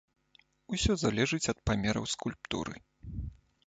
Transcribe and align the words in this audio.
Усё 0.77 0.93
залежыць 1.03 1.51
ад 1.55 1.63
памераў 1.71 2.11
скульптуры. 2.17 2.75